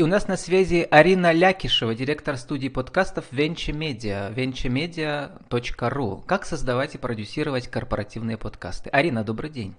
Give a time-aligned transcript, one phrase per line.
[0.00, 6.24] И у нас на связи Арина Лякишева, директор студии подкастов Venture Media, venturemedia.ru.
[6.24, 8.88] Как создавать и продюсировать корпоративные подкасты?
[8.88, 9.74] Арина, добрый день.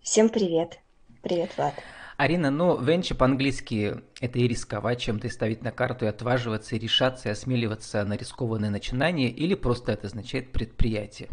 [0.00, 0.80] Всем привет.
[1.22, 1.74] Привет, Влад.
[2.16, 7.28] Арина, ну, venture по-английски– это и рисковать, чем-то ставить на карту, и отваживаться, и решаться,
[7.28, 11.28] и осмеливаться на рискованные начинания, или просто это означает предприятие.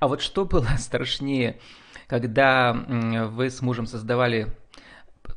[0.00, 1.60] А вот что было страшнее,
[2.08, 4.48] когда вы с мужем создавали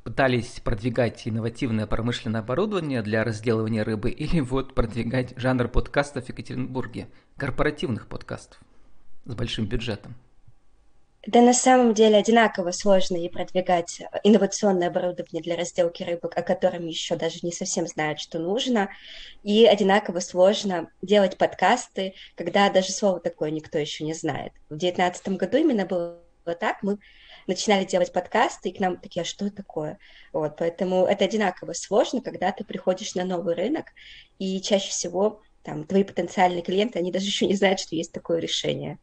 [0.03, 7.07] пытались продвигать инновативное промышленное оборудование для разделывания рыбы или вот продвигать жанр подкастов в Екатеринбурге,
[7.37, 8.59] корпоративных подкастов
[9.25, 10.15] с большим бюджетом?
[11.27, 16.87] Да на самом деле одинаково сложно и продвигать инновационное оборудование для разделки рыбок, о котором
[16.87, 18.89] еще даже не совсем знают, что нужно,
[19.43, 24.53] и одинаково сложно делать подкасты, когда даже слово такое никто еще не знает.
[24.69, 26.17] В 2019 году именно было
[26.59, 26.97] так, мы
[27.47, 29.99] начинали делать подкасты, и к нам такие, а что это такое?
[30.33, 33.87] Вот, поэтому это одинаково сложно, когда ты приходишь на новый рынок,
[34.39, 38.39] и чаще всего там твои потенциальные клиенты, они даже еще не знают, что есть такое
[38.39, 38.97] решение.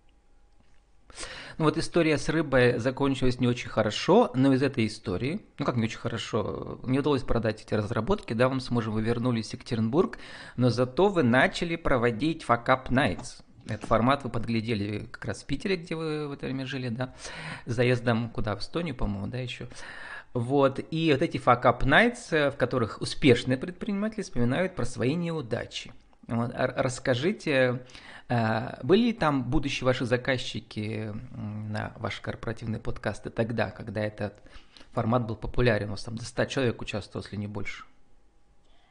[1.57, 5.77] Ну вот история с рыбой закончилась не очень хорошо, но из этой истории, ну как
[5.77, 9.55] не очень хорошо, не удалось продать эти разработки, да, вам с мужем вы вернулись в
[9.55, 10.19] Екатеринбург,
[10.57, 13.43] но зато вы начали проводить Up Nights.
[13.69, 17.15] Этот формат вы подглядели как раз в Питере, где вы в это время жили, да,
[17.67, 19.69] заездом куда, в Эстонию, по-моему, да, еще.
[20.35, 25.93] Вот, и вот эти up nights, в которых успешные предприниматели вспоминают про свои неудачи.
[26.27, 27.83] Вот, расскажите,
[28.29, 34.35] э, были ли там будущие ваши заказчики на ваши корпоративные подкасты тогда, когда этот
[34.93, 35.89] формат был популярен?
[35.89, 37.85] У вас там до 100 человек участвовало, если не больше.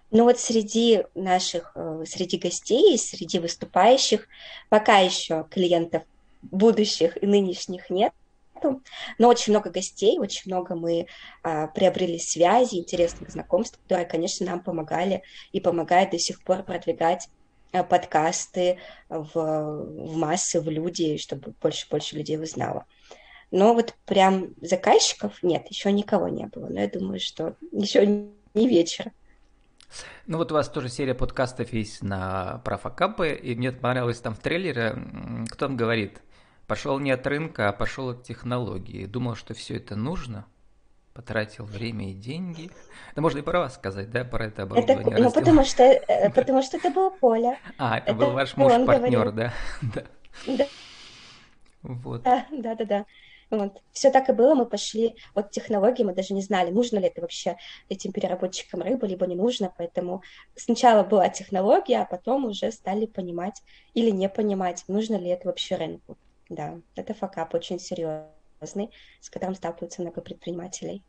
[0.09, 4.27] Но вот среди наших, э, среди гостей, среди выступающих
[4.69, 6.03] пока еще клиентов
[6.41, 8.13] будущих и нынешних нет,
[9.17, 11.07] но очень много гостей, очень много мы
[11.43, 17.29] а, приобрели связи, интересных знакомств, которые, конечно, нам помогали и помогают до сих пор продвигать
[17.71, 22.85] а, подкасты в, в массы, в люди, чтобы больше и больше людей узнало.
[23.51, 26.67] Но вот прям заказчиков нет, еще никого не было.
[26.67, 28.05] Но я думаю, что еще
[28.53, 29.11] не вечер.
[30.25, 34.33] Ну вот у вас тоже серия подкастов есть на про факапы, и мне понравилось там
[34.35, 34.95] в трейлере,
[35.49, 36.21] кто там говорит,
[36.67, 39.05] пошел не от рынка, а пошел от технологии.
[39.05, 40.45] Думал, что все это нужно,
[41.13, 42.69] потратил время и деньги.
[43.15, 45.13] Да можно и про вас сказать, да, про это оборудование.
[45.13, 47.57] Это, ну, потому что, э, потому что это было поле.
[47.77, 49.53] А, это, это был ваш муж-партнер, да?
[49.81, 50.03] да?
[50.45, 50.65] Да.
[51.81, 52.23] Вот.
[52.23, 53.05] Да, да, да, да.
[53.49, 53.81] Вот.
[53.93, 57.21] Все так и было, мы пошли от технологии, мы даже не знали, нужно ли это
[57.21, 60.21] вообще этим переработчикам рыбы, либо не нужно, поэтому
[60.55, 63.61] сначала была технология, а потом уже стали понимать
[63.93, 66.17] или не понимать, нужно ли это вообще рынку.
[66.49, 68.91] Да, это факап очень серьезный,
[69.21, 71.03] с которым сталкиваются много предпринимателей.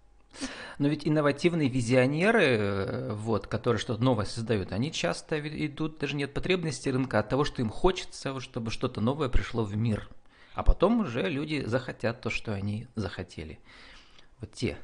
[0.78, 6.24] Но ведь инновативные визионеры, э, вот, которые что-то новое создают, они часто идут даже не
[6.24, 10.08] от потребности рынка, а от того, что им хочется, чтобы что-то новое пришло в мир
[10.58, 13.60] а потом уже люди захотят то, что они захотели.
[14.40, 14.76] Вот те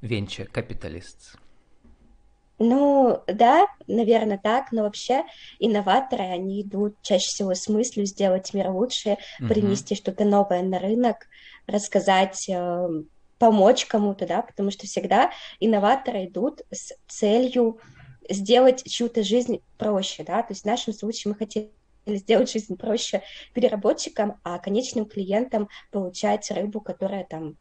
[0.00, 1.36] venture capitalists.
[2.58, 5.24] Ну, да, наверное, так, но вообще
[5.58, 9.48] инноваторы, они идут чаще всего с мыслью сделать мир лучше, uh-huh.
[9.48, 11.28] принести что-то новое на рынок,
[11.66, 12.88] рассказать, э,
[13.38, 15.30] помочь кому-то, да, потому что всегда
[15.60, 17.80] инноваторы идут с целью
[18.30, 21.70] сделать чью-то жизнь проще, да, то есть в нашем случае мы хотели
[22.06, 23.22] сделать жизнь проще
[23.54, 27.56] переработчикам, а конечным клиентам получать рыбу, которая там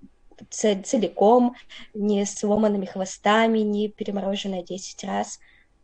[0.50, 1.56] целиком,
[1.94, 5.40] не сломанными хвостами, не перемороженная 10 раз,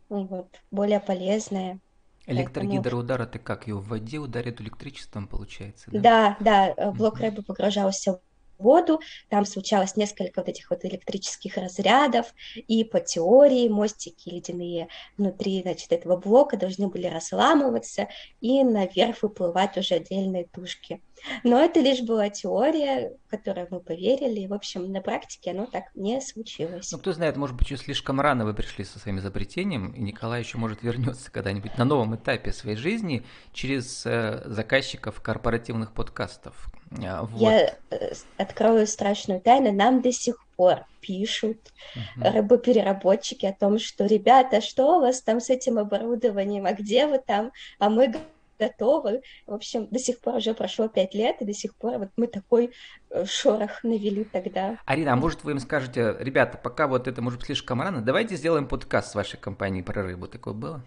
[0.08, 1.78] ну вот, более полезная.
[2.26, 3.66] Электрогидроудар это как?
[3.66, 5.90] Ее в воде ударит электричеством, получается?
[5.90, 8.20] Да, да, да блок рыбы погружался
[8.58, 15.62] воду, там случалось несколько вот этих вот электрических разрядов, и по теории мостики ледяные внутри,
[15.62, 18.08] значит, этого блока должны были разламываться
[18.40, 21.02] и наверх выплывать уже отдельные тушки.
[21.44, 25.84] Но это лишь была теория, в которую мы поверили, в общем, на практике оно так
[25.94, 26.90] не случилось.
[26.92, 30.40] Ну, кто знает, может быть, еще слишком рано вы пришли со своим изобретением, и Николай
[30.40, 36.68] еще, может, вернется когда-нибудь на новом этапе своей жизни через э, заказчиков корпоративных подкастов.
[37.02, 37.40] А, вот.
[37.40, 41.58] Я э, открою страшную тайну, нам до сих пор пишут
[41.94, 42.32] uh-huh.
[42.32, 47.18] рыбопереработчики о том, что, ребята, что у вас там с этим оборудованием, а где вы
[47.18, 48.12] там, а мы
[48.58, 49.22] готовы.
[49.46, 52.26] В общем, до сих пор уже прошло пять лет, и до сих пор вот мы
[52.26, 52.72] такой
[53.10, 54.78] э, шорох навели тогда.
[54.84, 58.36] Арина, а может вы им скажете, ребята, пока вот это может быть слишком рано, давайте
[58.36, 60.28] сделаем подкаст с вашей компанией про рыбу.
[60.28, 60.82] Такое было?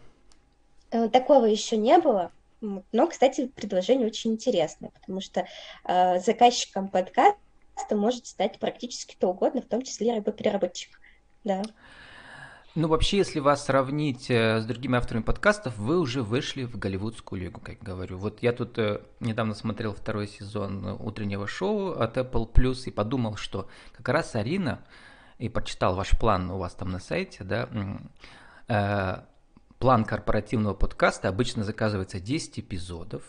[0.92, 2.32] Э, такого еще не было.
[2.62, 5.48] Но, кстати, предложение очень интересное, потому что
[5.86, 7.40] э, заказчиком подкаста
[7.92, 11.00] может стать практически кто угодно, в том числе рыбопереработчик.
[11.44, 11.64] Да.
[12.74, 17.42] Ну, вообще, если вас сравнить э, с другими авторами подкастов, вы уже вышли в голливудскую
[17.42, 18.18] лигу, как говорю.
[18.18, 23.36] Вот я тут э, недавно смотрел второй сезон утреннего шоу от Apple Plus и подумал,
[23.36, 24.80] что как раз Арина,
[25.38, 27.68] и прочитал ваш план у вас там на сайте, да,
[28.70, 29.22] э,
[29.78, 33.24] план корпоративного подкаста обычно заказывается 10 эпизодов,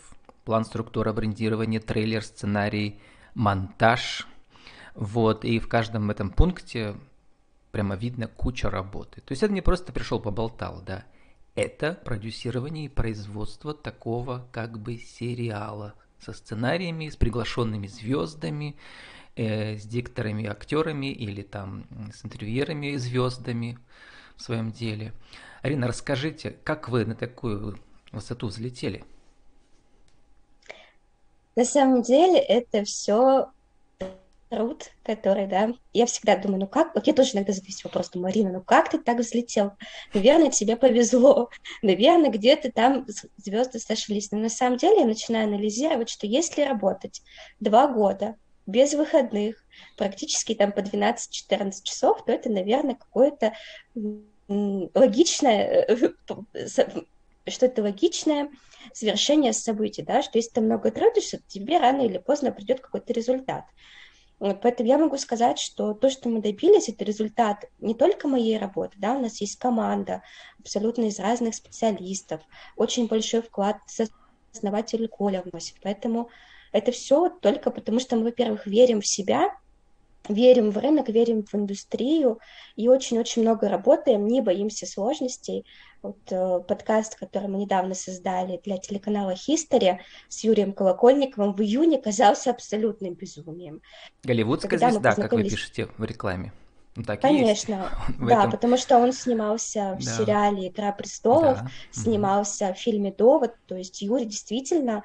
[0.45, 3.01] план структура брендирования, трейлер, сценарий,
[3.33, 4.25] монтаж,
[4.95, 6.95] вот, и в каждом этом пункте
[7.73, 9.21] прямо видно куча работы.
[9.21, 11.05] То есть это не просто пришел поболтал, да.
[11.55, 18.75] Это продюсирование и производство такого как бы сериала со сценариями, с приглашенными звездами,
[19.35, 23.79] э, с дикторами, актерами или там с интервьюерами звездами
[24.35, 25.11] в своем деле.
[25.63, 27.79] Арина, расскажите, как вы на такую
[28.11, 29.03] высоту взлетели?
[31.55, 33.51] На самом деле это все
[34.53, 38.51] труд, который, да, я всегда думаю, ну как, вот я тоже иногда задаюсь вопросом, Марина,
[38.51, 39.71] ну как ты так взлетел?
[40.13, 41.49] Наверное, тебе повезло,
[41.81, 43.07] наверное, где-то там
[43.37, 44.31] звезды сошлись.
[44.31, 47.23] Но на самом деле я начинаю анализировать, что если работать
[47.59, 48.35] два года
[48.67, 49.65] без выходных,
[49.97, 53.53] практически там по 12-14 часов, то это, наверное, какое-то
[54.47, 55.87] логичное,
[57.47, 58.51] что это логичное
[58.93, 63.65] завершение событий, да, что если ты много трудишься, тебе рано или поздно придет какой-то результат.
[64.61, 68.97] Поэтому я могу сказать, что то, что мы добились, это результат не только моей работы,
[68.97, 70.21] да, у нас есть команда
[70.59, 72.41] абсолютно из разных специалистов,
[72.75, 73.77] очень большой вклад
[74.53, 76.29] основатель Коля вносит, поэтому
[76.73, 79.55] это все только потому, что мы, во-первых, верим в себя,
[80.29, 82.39] верим в рынок, верим в индустрию
[82.75, 85.65] и очень-очень много работаем, не боимся сложностей.
[86.01, 92.01] Вот э, подкаст, который мы недавно создали для телеканала History с Юрием Колокольниковым в июне
[92.01, 93.81] казался абсолютным безумием.
[94.23, 96.53] Голливудская Когда звезда, как вы пишете в рекламе.
[96.95, 97.89] Ну, так Конечно,
[98.19, 98.51] да, этом...
[98.51, 100.11] потому что он снимался в да.
[100.11, 101.71] сериале «Игра престолов», да.
[101.91, 102.73] снимался угу.
[102.75, 105.03] в фильме «Довод», то есть Юрий действительно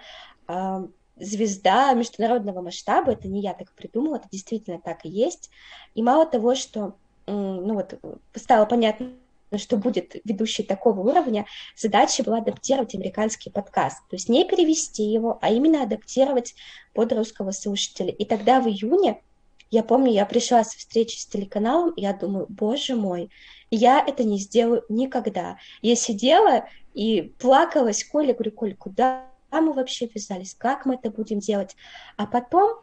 [0.49, 0.87] э,
[1.21, 5.51] звезда международного масштаба, это не я так придумала, это действительно так и есть.
[5.95, 6.95] И мало того, что,
[7.27, 7.99] ну вот,
[8.35, 9.13] стало понятно,
[9.57, 13.99] что будет ведущий такого уровня, задача была адаптировать американский подкаст.
[14.09, 16.55] То есть не перевести его, а именно адаптировать
[16.93, 18.11] под русского слушателя.
[18.11, 19.23] И тогда в июне,
[19.71, 23.31] я помню, я пришла с встречи с телеканалом, и я думаю, боже мой,
[23.71, 25.59] я это не сделаю никогда.
[25.83, 31.39] Я сидела и плакалась, Коля, говорю, Коль, куда мы вообще ввязались, как мы это будем
[31.39, 31.77] делать.
[32.17, 32.79] А потом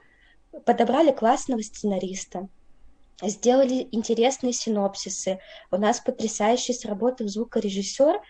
[0.66, 2.48] подобрали классного сценариста,
[3.22, 5.40] сделали интересные синопсисы.
[5.72, 8.22] У нас потрясающий сработал звукорежиссер.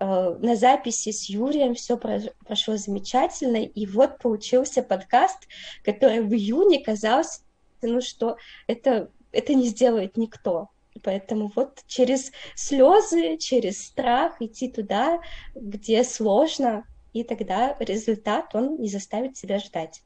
[0.00, 5.46] Э, на записи с Юрием все прошло замечательно, и вот получился подкаст,
[5.84, 7.40] который в июне казался,
[7.82, 8.36] ну что
[8.66, 10.68] это, это не сделает никто.
[11.02, 15.20] Поэтому вот через слезы, через страх идти туда,
[15.54, 20.02] где сложно, и тогда результат, он не заставит себя ждать.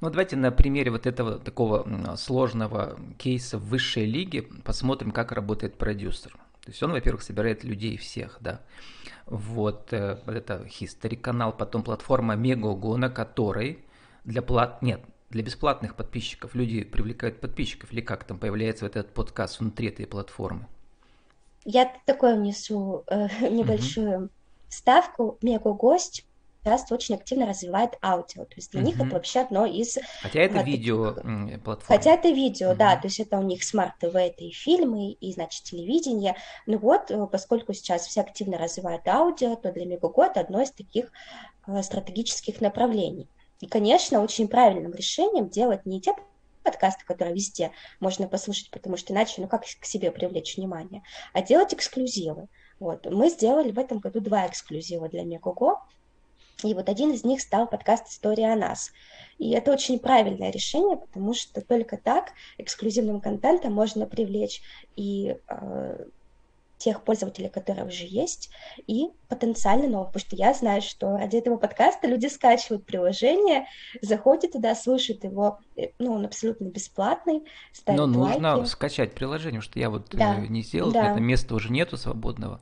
[0.00, 5.76] Ну, давайте на примере вот этого такого сложного кейса в высшей лиге посмотрим, как работает
[5.76, 6.32] продюсер.
[6.64, 8.60] То есть он, во-первых, собирает людей всех, да.
[9.26, 13.84] Вот э, это History канал, потом платформа Megogo, на которой
[14.24, 14.82] для плат...
[14.82, 15.00] Нет,
[15.30, 20.06] для бесплатных подписчиков люди привлекают подписчиков, или как там появляется вот этот подкаст внутри этой
[20.06, 20.66] платформы?
[21.64, 24.30] Я такое внесу э, небольшую угу
[24.72, 26.24] вставку Мегого
[26.64, 28.44] сейчас очень активно развивает аудио.
[28.44, 29.98] То есть для них это вообще одно из...
[30.22, 31.14] Хотя это а, видео
[31.64, 31.80] платформа.
[31.86, 35.64] Хотя это видео, да, то есть это у них смарт-ТВ, это и фильмы, и, значит,
[35.64, 36.36] телевидение.
[36.66, 40.70] Ну вот, э, поскольку сейчас все активно развивают аудио, то для Мегого это одно из
[40.70, 41.10] таких
[41.66, 43.28] э, стратегических направлений.
[43.60, 46.14] И, конечно, очень правильным решением делать не те
[46.62, 51.02] подкасты, которые везде можно послушать, потому что иначе, ну как к себе привлечь внимание,
[51.32, 52.48] а делать эксклюзивы.
[52.82, 53.06] Вот.
[53.06, 55.80] Мы сделали в этом году два эксклюзива для Мегого,
[56.64, 58.90] и вот один из них стал подкаст «История о нас».
[59.38, 64.62] И это очень правильное решение, потому что только так эксклюзивным контентом можно привлечь
[64.96, 66.04] и э,
[66.82, 68.50] тех пользователей, которые уже есть,
[68.86, 70.08] и потенциально новых.
[70.08, 73.66] Потому что я знаю, что ради этого подкаста люди скачивают приложение,
[74.00, 78.68] заходят туда, слушают его, э, ну, он абсолютно бесплатный, ставят Но нужно лайки.
[78.68, 80.36] скачать приложение, потому что я вот да.
[80.36, 81.12] Э, не сделал, да.
[81.12, 82.60] это места уже нету свободного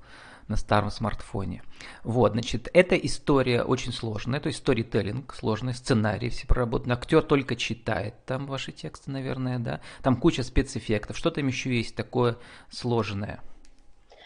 [0.48, 1.62] на старом смартфоне.
[2.02, 7.56] Вот, значит, эта история очень сложная, то есть сторителлинг сложный, сценарий все проработаны, актер только
[7.56, 12.36] читает там ваши тексты, наверное, да, там куча спецэффектов, что там еще есть такое
[12.68, 13.40] сложное?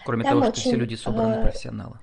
[0.04, 1.98] Кроме там того, очень, что все люди собраны э, профессионалы.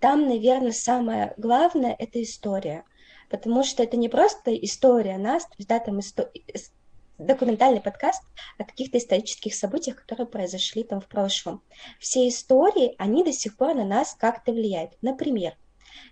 [0.00, 2.84] Там, наверное, самое главное– это история.
[3.28, 6.30] Потому что это не просто история нас, да, там исто...
[7.18, 8.22] документальный подкаст
[8.58, 11.62] о каких-то исторических событиях, которые произошли там в прошлом.
[11.98, 14.92] Все истории, они до сих пор на нас как-то влияют.
[15.02, 15.54] Например,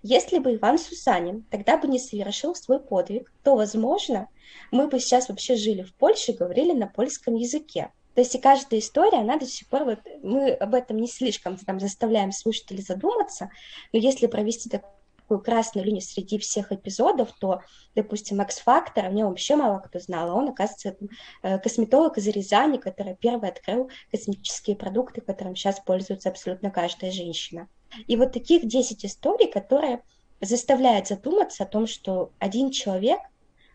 [0.02, 4.28] если бы Иван Сусанин тогда бы не совершил свой подвиг, то, возможно,
[4.71, 7.90] мы бы сейчас вообще жили в Польше и говорили на польском языке.
[8.14, 11.56] То есть и каждая история, она до сих пор, вот, мы об этом не слишком
[11.56, 13.50] там, заставляем слушателей задуматься,
[13.92, 17.61] но если провести такую красную линию среди всех эпизодов, то,
[17.94, 20.97] допустим, Макс Фактор, о нем вообще мало кто знал, а он, оказывается,
[21.42, 27.68] э, косметолог из Рязани, который первый открыл косметические продукты, которым сейчас пользуется абсолютно каждая женщина.
[28.06, 30.02] И вот таких 10 историй, которые
[30.40, 33.21] заставляют задуматься о том, что один человек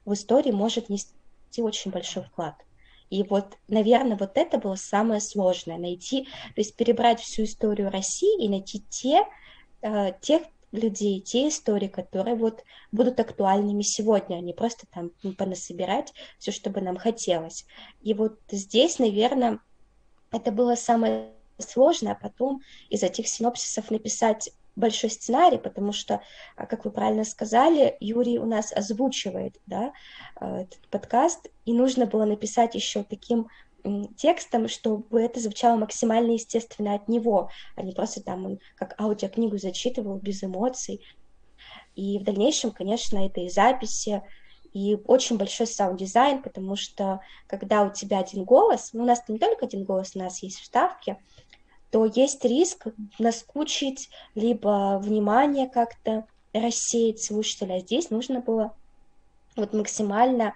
[0.05, 1.13] в истории может нести
[1.57, 2.55] очень большой вклад.
[3.09, 8.43] И вот, наверное, вот это было самое сложное, найти, то есть перебрать всю историю России
[8.43, 9.25] и найти те,
[9.81, 16.13] э, тех людей, те истории, которые вот будут актуальными сегодня, а не просто там понасобирать
[16.37, 17.65] все, что бы нам хотелось.
[18.01, 19.59] И вот здесь, наверное,
[20.31, 26.21] это было самое сложное, а потом из этих синопсисов написать большой сценарий, потому что,
[26.55, 29.93] а, как вы правильно сказали, Юрий у нас озвучивает да,
[30.35, 33.47] а, этот подкаст, и нужно было написать еще таким
[34.17, 39.57] текстом, чтобы это звучало максимально естественно от него, а не просто там он как аудиокнигу
[39.57, 41.01] зачитывал без эмоций.
[41.95, 44.21] И в дальнейшем, конечно, это и записи,
[44.73, 49.39] и очень большой саунд-дизайн, потому что когда у тебя один голос, ну, у нас не
[49.39, 51.17] только один голос, у нас есть вставки,
[51.91, 57.79] то есть риск наскучить, либо внимание как-то рассеять слушателя.
[57.79, 58.75] Здесь нужно было
[59.55, 60.53] вот максимально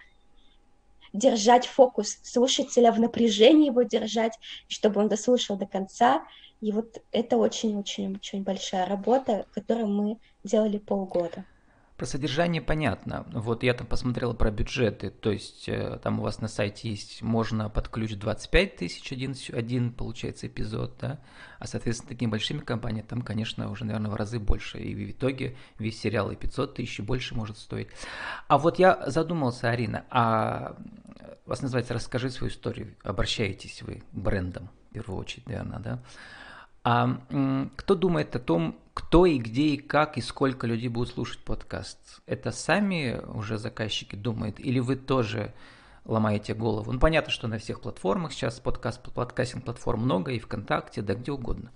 [1.12, 4.38] держать фокус слушателя, в напряжении его держать,
[4.68, 6.25] чтобы он дослушал до конца.
[6.62, 11.46] И вот это очень-очень-очень большая работа, которую мы делали полгода.
[11.98, 13.24] Про содержание понятно.
[13.32, 17.22] Вот я там посмотрел про бюджеты, то есть э, там у вас на сайте есть,
[17.22, 21.20] можно под ключ 25 тысяч один, один получается эпизод, да,
[21.60, 25.56] а соответственно такими большими компаниями там, конечно, уже, наверное, в разы больше, и в итоге
[25.78, 27.90] весь сериал и 500 тысяч больше может стоить.
[28.48, 30.76] А вот я задумался, Арина, а
[31.46, 36.04] вас называется «Расскажи свою историю», обращаетесь вы к брендам, в первую очередь, наверное, да?
[36.84, 37.20] А
[37.75, 42.22] кто думает о том, кто и где и как и сколько людей будут слушать подкаст?
[42.25, 45.54] Это сами уже заказчики думают или вы тоже
[46.06, 46.92] ломаете голову?
[46.92, 51.72] Ну, понятно, что на всех платформах сейчас подкаст, подкастинг-платформ много и ВКонтакте, да где угодно.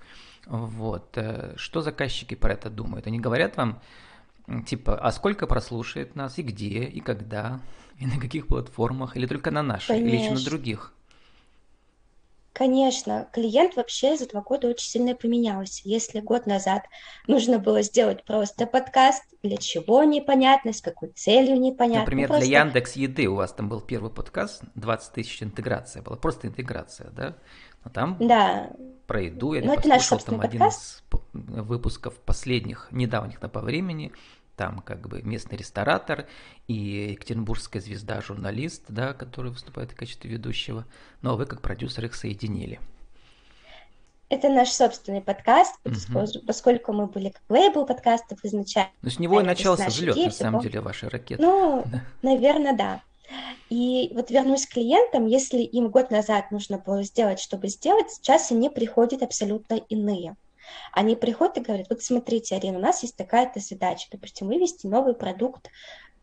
[0.46, 1.18] Вот.
[1.18, 3.08] Э, что заказчики про это думают?
[3.08, 3.82] Они говорят вам,
[4.66, 7.62] типа, а сколько прослушает нас, и где, и когда,
[7.98, 10.08] и на каких платформах, или только на наших, Конечно.
[10.08, 10.94] или еще на других?
[12.58, 15.84] Конечно, клиент вообще за два года очень сильно поменялся.
[15.84, 16.86] Если год назад
[17.28, 22.00] нужно было сделать просто подкаст, для чего непонятно, с какой целью непонятно.
[22.00, 22.48] Например, просто...
[22.48, 27.12] для Яндекс Еды у вас там был первый подкаст, 20 тысяч интеграция была, просто интеграция,
[27.12, 27.36] да?
[27.86, 28.72] Но там да.
[29.06, 31.04] про еду я послушал там один подкаст.
[31.14, 34.14] из выпусков последних, недавних на по времени,
[34.58, 36.26] там как бы местный ресторатор
[36.68, 40.86] и екатеринбургская звезда, журналист, да, который выступает в качестве ведущего.
[41.22, 42.80] Ну а вы как продюсер их соединили.
[44.30, 46.42] Это наш собственный подкаст, угу.
[46.46, 48.92] поскольку мы были как лейбл подкастов изначально.
[49.02, 51.42] Ну, с него и начался взлет, на самом деле, вашей ракеты.
[51.42, 52.04] Ну, да.
[52.24, 53.02] наверное, да.
[53.70, 58.52] И вот вернусь к клиентам, если им год назад нужно было сделать, чтобы сделать, сейчас
[58.52, 60.36] они приходят абсолютно иные.
[60.92, 65.14] Они приходят и говорят, вот смотрите, Арина, у нас есть такая-то задача, допустим, вывести новый
[65.14, 65.70] продукт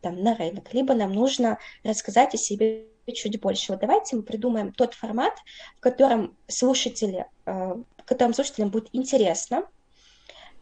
[0.01, 3.71] там, на рынок, либо нам нужно рассказать о себе чуть больше.
[3.71, 5.33] Вот давайте мы придумаем тот формат,
[5.77, 9.67] в котором слушатели, э, в котором слушателям будет интересно,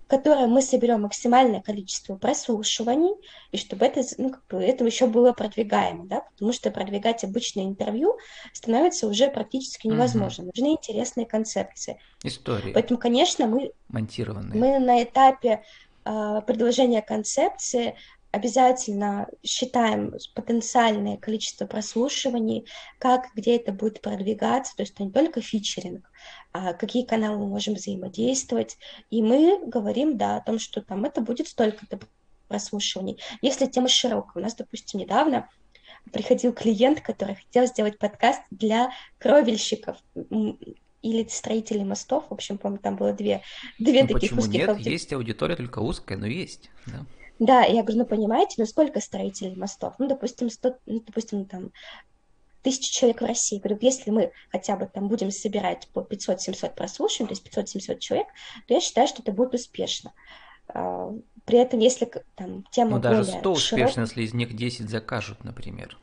[0.08, 3.14] которое мы соберем максимальное количество прослушиваний,
[3.52, 7.66] и чтобы это, ну, как бы, это еще было продвигаемо, да, потому что продвигать обычное
[7.66, 8.18] интервью
[8.54, 10.44] становится уже практически невозможно.
[10.46, 10.52] Угу.
[10.56, 12.00] Нужны интересные концепции.
[12.24, 12.74] Истории.
[12.74, 14.60] Поэтому, конечно, мы, Монтированные.
[14.60, 15.64] мы на этапе
[16.06, 17.96] э, предложения концепции
[18.34, 22.66] обязательно считаем потенциальное количество прослушиваний,
[22.98, 26.10] как, где это будет продвигаться, то есть это не только фичеринг,
[26.52, 28.78] а какие каналы мы можем взаимодействовать.
[29.12, 32.00] И мы говорим, да, о том, что там это будет столько-то
[32.48, 33.22] прослушиваний.
[33.44, 35.48] Если тема широкая, у нас, допустим, недавно
[36.12, 39.98] приходил клиент, который хотел сделать подкаст для кровельщиков
[41.04, 42.26] или строителей мостов.
[42.30, 43.44] В общем, по-моему, там было две,
[43.78, 44.70] две ну, таких почему узких нет?
[44.70, 44.90] Ауди...
[44.90, 46.72] Есть аудитория только узкая, но есть.
[46.88, 47.06] Да.
[47.40, 49.96] Да, я говорю, ну понимаете, ну сколько строителей мостов?
[49.98, 51.72] Ну, допустим, 100, ну, допустим, там
[52.62, 53.60] тысячи человек в России.
[53.60, 58.28] Говорю, если мы хотя бы там будем собирать по 500-700 прослушиваний, то есть 500-700 человек,
[58.68, 60.14] то я считаю, что это будет успешно.
[60.70, 61.12] А,
[61.46, 65.98] при этом, если там тема ну, даже 100 успешно, если из них 10 закажут, например.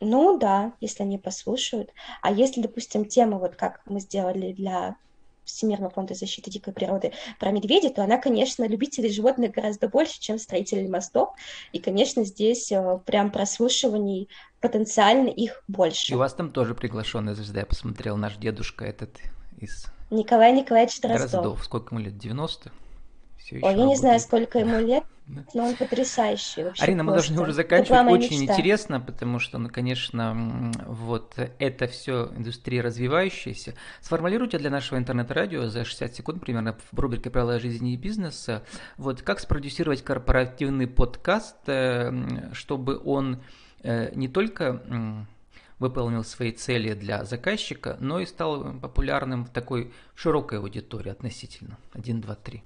[0.00, 1.90] Ну да, если они послушают.
[2.22, 4.96] А если, допустим, тема, вот как мы сделали для
[5.52, 10.38] Всемирного фонда защиты дикой природы про медведей, то она, конечно, любителей животных гораздо больше, чем
[10.38, 11.30] строителей мостов.
[11.72, 14.28] И, конечно, здесь э, прям прослушиваний
[14.60, 16.12] потенциально их больше.
[16.12, 17.60] И у вас там тоже приглашенная звезда.
[17.60, 19.18] Я посмотрел, наш дедушка этот
[19.58, 19.86] из...
[20.10, 21.30] Николай Николаевич Дроздов.
[21.30, 21.64] Дроздов.
[21.64, 22.18] Сколько ему лет?
[22.18, 22.72] 90?
[23.44, 25.04] Все Ой, я не знаю, сколько ему лет,
[25.54, 26.82] но он потрясающий вообще.
[26.82, 28.06] Арина, мы должны уже заканчивать.
[28.10, 28.54] Очень мечта.
[28.54, 33.74] интересно, потому что, ну, конечно, вот это все индустрия развивающаяся.
[34.00, 38.62] Сформулируйте для нашего интернет-радио за 60 секунд примерно в рубрике «Правила жизни и бизнеса»,
[38.96, 43.42] вот как спродюсировать корпоративный подкаст, э, чтобы он
[43.82, 45.26] э, не только
[45.78, 51.78] выполнил свои цели для заказчика, но и стал популярным в такой широкой аудитории относительно.
[51.94, 52.62] Один, два, три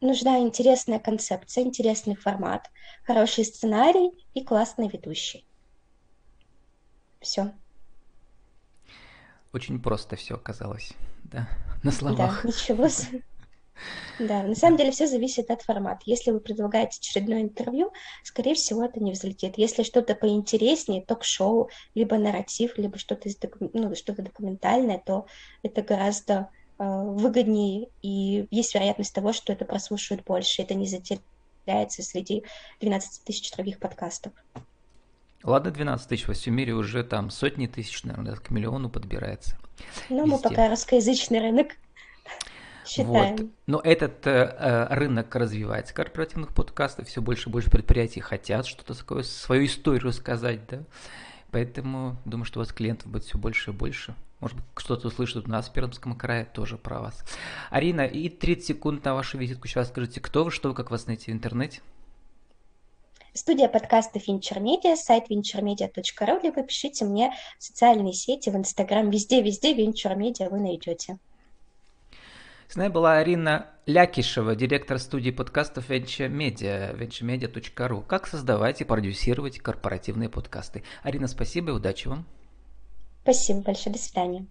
[0.00, 2.70] нужна интересная концепция, интересный формат,
[3.04, 5.46] хороший сценарий и классный ведущий.
[7.20, 7.52] Все.
[9.52, 10.92] Очень просто все оказалось,
[11.24, 11.48] да,
[11.82, 12.42] на словах.
[12.42, 12.88] Да, ничего.
[14.18, 16.02] Да, на самом деле все зависит от формата.
[16.06, 19.58] Если вы предлагаете очередное интервью, скорее всего, это не взлетит.
[19.58, 23.28] Если что-то поинтереснее, ток-шоу, либо нарратив, либо что-то
[23.72, 25.26] ну, что документальное, то
[25.62, 32.44] это гораздо выгоднее, и есть вероятность того, что это прослушают больше, это не затеряется среди
[32.80, 34.32] 12 тысяч других подкастов.
[35.44, 39.58] Ладно, 12 тысяч, во всем мире уже там сотни тысяч, наверное, к миллиону подбирается.
[40.08, 41.72] Ну, мы пока русскоязычный рынок
[42.86, 43.36] считаем.
[43.36, 43.46] Вот.
[43.66, 48.94] Но этот э, э, рынок развивается, корпоративных подкастов, все больше и больше предприятий хотят что-то
[48.94, 50.82] такое, свою историю сказать, да.
[51.54, 54.16] Поэтому думаю, что у вас клиентов будет все больше и больше.
[54.40, 57.22] Может быть, что-то услышат у нас в Пермском крае тоже про вас.
[57.70, 59.68] Арина, и 30 секунд на вашу визитку.
[59.68, 61.80] Сейчас скажите, кто вы, что вы, как вас найти в интернете?
[63.34, 70.50] Студия подкаста Media, сайт venturemedia.ru, либо пишите мне в социальные сети, в Инстаграм, везде-везде Media
[70.50, 71.18] вы найдете.
[72.68, 78.04] С нами была Арина Лякишева, директор студии подкастов Venture Media, venturemedia.ru.
[78.06, 80.82] Как создавать и продюсировать корпоративные подкасты.
[81.02, 82.26] Арина, спасибо и удачи вам.
[83.22, 83.94] Спасибо большое.
[83.94, 84.46] До свидания.